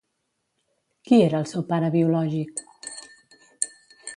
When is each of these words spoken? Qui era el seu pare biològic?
Qui 1.09 1.19
era 1.25 1.41
el 1.45 1.47
seu 1.51 1.65
pare 1.73 1.91
biològic? 1.97 2.65